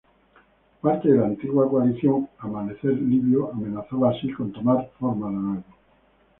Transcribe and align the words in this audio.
Parte 0.81 1.09
de 1.09 1.15
la 1.19 1.27
antigua 1.27 1.69
coalición 1.69 2.27
Amanecer 2.39 2.93
Libio 2.93 3.51
amenazaba 3.53 4.09
así 4.09 4.31
con 4.31 4.51
tomar 4.51 4.89
forma 4.97 5.27
de 5.27 5.33
nuevo. 5.35 5.63